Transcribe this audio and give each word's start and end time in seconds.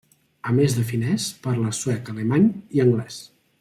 A 0.51 0.53
més 0.59 0.77
de 0.77 0.85
finès 0.93 1.27
parla 1.45 1.77
suec, 1.83 2.13
alemany 2.17 2.51
i 2.79 2.87
anglès. 2.91 3.25